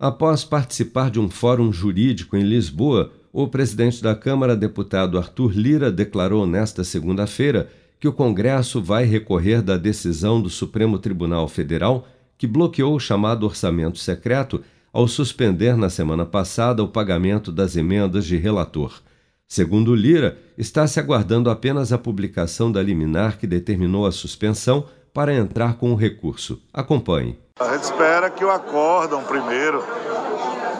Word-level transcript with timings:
Após 0.00 0.44
participar 0.44 1.10
de 1.10 1.18
um 1.18 1.28
fórum 1.28 1.72
jurídico 1.72 2.36
em 2.36 2.42
Lisboa, 2.44 3.10
o 3.32 3.48
presidente 3.48 4.00
da 4.00 4.14
Câmara, 4.14 4.56
deputado 4.56 5.18
Arthur 5.18 5.50
Lira, 5.50 5.90
declarou 5.90 6.46
nesta 6.46 6.84
segunda-feira 6.84 7.68
que 7.98 8.06
o 8.06 8.12
Congresso 8.12 8.80
vai 8.80 9.04
recorrer 9.04 9.60
da 9.60 9.76
decisão 9.76 10.40
do 10.40 10.48
Supremo 10.48 11.00
Tribunal 11.00 11.48
Federal 11.48 12.06
que 12.36 12.46
bloqueou 12.46 12.94
o 12.94 13.00
chamado 13.00 13.44
orçamento 13.44 13.98
secreto 13.98 14.62
ao 14.92 15.08
suspender 15.08 15.76
na 15.76 15.90
semana 15.90 16.24
passada 16.24 16.80
o 16.80 16.86
pagamento 16.86 17.50
das 17.50 17.74
emendas 17.74 18.24
de 18.24 18.36
relator. 18.36 19.02
Segundo 19.48 19.96
Lira, 19.96 20.38
está 20.56 20.86
se 20.86 21.00
aguardando 21.00 21.50
apenas 21.50 21.92
a 21.92 21.98
publicação 21.98 22.70
da 22.70 22.80
liminar 22.80 23.36
que 23.36 23.48
determinou 23.48 24.06
a 24.06 24.12
suspensão 24.12 24.86
para 25.12 25.34
entrar 25.34 25.74
com 25.74 25.90
o 25.90 25.96
recurso. 25.96 26.62
Acompanhe. 26.72 27.36
A 27.60 27.72
gente 27.72 27.82
espera 27.82 28.30
que 28.30 28.44
o 28.44 28.50
acórdão 28.52 29.20
primeiro 29.24 29.84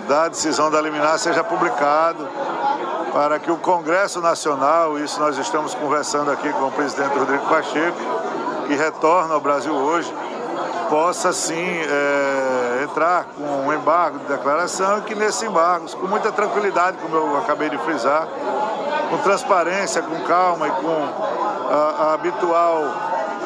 da 0.07 0.29
decisão 0.29 0.71
da 0.71 0.81
liminar 0.81 1.19
seja 1.19 1.43
publicado 1.43 2.25
para 3.13 3.41
que 3.41 3.51
o 3.51 3.57
Congresso 3.57 4.21
Nacional, 4.21 4.97
isso 4.97 5.19
nós 5.19 5.37
estamos 5.39 5.75
conversando 5.75 6.31
aqui 6.31 6.49
com 6.53 6.69
o 6.69 6.71
presidente 6.71 7.19
Rodrigo 7.19 7.45
Pacheco, 7.47 7.99
que 8.69 8.77
retorna 8.77 9.35
ao 9.35 9.41
Brasil 9.41 9.75
hoje, 9.75 10.15
possa 10.89 11.33
sim 11.33 11.57
é, 11.57 12.85
entrar 12.85 13.27
com 13.37 13.43
um 13.43 13.73
embargo 13.73 14.21
de 14.21 14.27
declaração 14.27 14.99
e 14.99 15.03
que 15.03 15.17
nesse 15.17 15.47
embargo, 15.47 15.91
com 15.97 16.07
muita 16.07 16.31
tranquilidade, 16.31 16.97
como 16.99 17.17
eu 17.17 17.39
acabei 17.39 17.69
de 17.69 17.79
frisar, 17.79 18.29
com 19.11 19.19
transparência, 19.19 20.01
com 20.01 20.21
calma 20.21 20.69
e 20.69 20.71
com 20.71 21.09
a, 21.75 22.05
a 22.05 22.15
habitual 22.15 22.85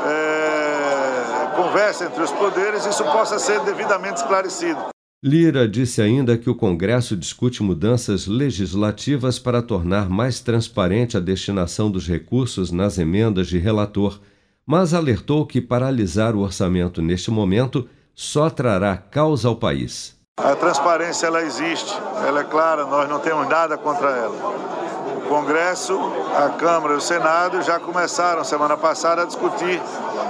é, 0.06 1.11
conversa 1.52 2.06
entre 2.06 2.22
os 2.22 2.32
poderes, 2.32 2.84
isso 2.86 3.04
possa 3.04 3.38
ser 3.38 3.60
devidamente 3.60 4.20
esclarecido. 4.20 4.92
Lira 5.24 5.68
disse 5.68 6.02
ainda 6.02 6.36
que 6.36 6.50
o 6.50 6.54
Congresso 6.54 7.16
discute 7.16 7.62
mudanças 7.62 8.26
legislativas 8.26 9.38
para 9.38 9.62
tornar 9.62 10.10
mais 10.10 10.40
transparente 10.40 11.16
a 11.16 11.20
destinação 11.20 11.88
dos 11.88 12.08
recursos 12.08 12.72
nas 12.72 12.98
emendas 12.98 13.46
de 13.46 13.56
relator, 13.56 14.20
mas 14.66 14.92
alertou 14.92 15.46
que 15.46 15.60
paralisar 15.60 16.34
o 16.34 16.40
orçamento 16.40 17.00
neste 17.00 17.30
momento 17.30 17.88
só 18.14 18.50
trará 18.50 18.96
causa 18.96 19.46
ao 19.46 19.54
país. 19.54 20.16
A 20.38 20.56
transparência 20.56 21.26
ela 21.26 21.42
existe, 21.42 21.94
ela 22.26 22.40
é 22.40 22.44
clara, 22.44 22.84
nós 22.84 23.08
não 23.08 23.20
temos 23.20 23.48
nada 23.48 23.78
contra 23.78 24.10
ela. 24.10 24.81
O 25.24 25.28
Congresso, 25.28 25.98
a 26.36 26.50
Câmara 26.50 26.94
e 26.94 26.96
o 26.96 27.00
Senado 27.00 27.62
já 27.62 27.78
começaram 27.78 28.44
semana 28.44 28.76
passada 28.76 29.22
a 29.22 29.24
discutir 29.24 29.80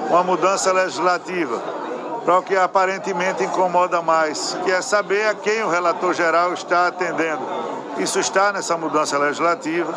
uma 0.09 0.23
mudança 0.23 0.73
legislativa 0.73 1.61
para 2.25 2.39
o 2.39 2.43
que 2.43 2.57
aparentemente 2.57 3.43
incomoda 3.43 4.01
mais, 4.01 4.57
que 4.65 4.71
é 4.71 4.81
saber 4.81 5.27
a 5.27 5.35
quem 5.35 5.63
o 5.65 5.69
relator 5.69 6.15
geral 6.15 6.53
está 6.53 6.87
atendendo. 6.87 7.43
Isso 7.99 8.19
está 8.21 8.53
nessa 8.53 8.77
mudança 8.77 9.19
legislativa. 9.19 9.93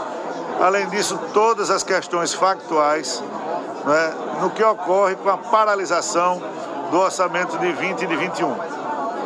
Além 0.60 0.88
disso, 0.90 1.20
todas 1.34 1.70
as 1.70 1.84
questões 1.84 2.34
factuais 2.34 3.22
né, 3.86 4.14
no 4.42 4.50
que 4.50 4.64
ocorre 4.64 5.16
com 5.16 5.30
a 5.30 5.38
paralisação 5.38 6.42
do 6.90 7.00
orçamento 7.00 7.58
de 7.58 7.72
20 7.72 8.02
e 8.02 8.08
de 8.08 8.16
21. 8.16 8.56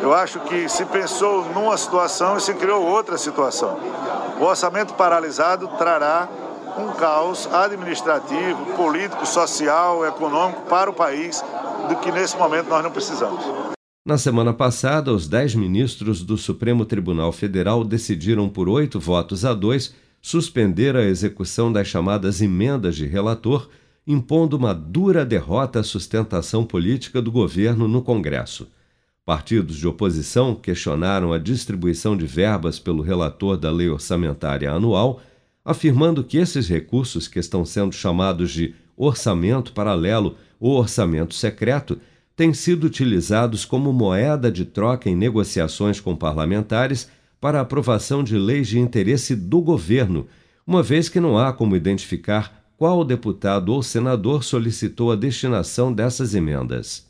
Eu 0.02 0.14
acho 0.14 0.40
que 0.40 0.68
se 0.68 0.84
pensou 0.86 1.44
numa 1.46 1.76
situação 1.76 2.36
e 2.36 2.40
se 2.40 2.54
criou 2.54 2.82
outra 2.82 3.18
situação. 3.18 3.78
O 4.40 4.44
orçamento 4.44 4.94
paralisado 4.94 5.68
trará 5.76 6.26
um 6.78 6.94
caos 6.94 7.46
administrativo, 7.52 8.74
político, 8.74 9.26
social, 9.26 10.06
econômico 10.06 10.62
para 10.62 10.88
o 10.88 10.94
país 10.94 11.44
do 11.90 11.96
que 11.96 12.10
nesse 12.10 12.38
momento 12.38 12.70
nós 12.70 12.82
não 12.82 12.90
precisamos. 12.90 13.44
Na 14.02 14.16
semana 14.16 14.54
passada, 14.54 15.12
os 15.12 15.28
dez 15.28 15.54
ministros 15.54 16.22
do 16.22 16.38
Supremo 16.38 16.86
Tribunal 16.86 17.32
Federal 17.32 17.84
decidiram 17.84 18.48
por 18.48 18.66
oito 18.66 18.98
votos 18.98 19.44
a 19.44 19.52
dois 19.52 19.94
suspender 20.22 20.96
a 20.96 21.04
execução 21.04 21.70
das 21.70 21.86
chamadas 21.86 22.40
emendas 22.40 22.96
de 22.96 23.06
relator, 23.06 23.68
impondo 24.06 24.56
uma 24.56 24.72
dura 24.72 25.22
derrota 25.22 25.80
à 25.80 25.82
sustentação 25.82 26.64
política 26.64 27.20
do 27.20 27.30
governo 27.30 27.86
no 27.86 28.00
Congresso. 28.00 28.66
Partidos 29.24 29.76
de 29.76 29.86
oposição 29.86 30.54
questionaram 30.54 31.32
a 31.32 31.38
distribuição 31.38 32.16
de 32.16 32.26
verbas 32.26 32.78
pelo 32.78 33.02
relator 33.02 33.56
da 33.56 33.70
lei 33.70 33.88
orçamentária 33.88 34.70
anual, 34.72 35.20
afirmando 35.64 36.24
que 36.24 36.38
esses 36.38 36.68
recursos, 36.68 37.28
que 37.28 37.38
estão 37.38 37.64
sendo 37.64 37.92
chamados 37.92 38.50
de 38.50 38.74
orçamento 38.96 39.72
paralelo 39.72 40.36
ou 40.58 40.76
orçamento 40.76 41.34
secreto, 41.34 42.00
têm 42.34 42.54
sido 42.54 42.84
utilizados 42.84 43.64
como 43.64 43.92
moeda 43.92 44.50
de 44.50 44.64
troca 44.64 45.10
em 45.10 45.14
negociações 45.14 46.00
com 46.00 46.16
parlamentares 46.16 47.08
para 47.40 47.60
aprovação 47.60 48.24
de 48.24 48.36
leis 48.36 48.68
de 48.68 48.78
interesse 48.78 49.36
do 49.36 49.60
governo, 49.60 50.26
uma 50.66 50.82
vez 50.82 51.08
que 51.08 51.20
não 51.20 51.38
há 51.38 51.52
como 51.52 51.76
identificar 51.76 52.64
qual 52.76 53.04
deputado 53.04 53.74
ou 53.74 53.82
senador 53.82 54.42
solicitou 54.42 55.12
a 55.12 55.16
destinação 55.16 55.92
dessas 55.92 56.34
emendas. 56.34 57.09